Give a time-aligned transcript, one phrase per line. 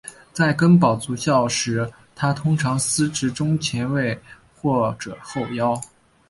[0.33, 4.19] 在根宝足校时他通常司职中前卫
[4.55, 5.79] 或者后腰。